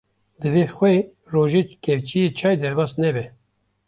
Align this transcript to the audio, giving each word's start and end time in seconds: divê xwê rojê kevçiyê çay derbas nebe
divê 0.41 0.65
xwê 0.75 0.95
rojê 1.33 1.61
kevçiyê 1.83 2.27
çay 2.39 2.55
derbas 2.61 2.93
nebe 3.01 3.25